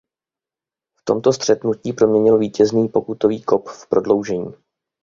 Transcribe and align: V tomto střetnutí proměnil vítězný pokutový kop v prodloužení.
V 0.97 1.01
tomto 1.03 1.33
střetnutí 1.33 1.93
proměnil 1.93 2.37
vítězný 2.37 2.87
pokutový 2.89 3.43
kop 3.43 3.69
v 3.69 3.87
prodloužení. 3.89 4.53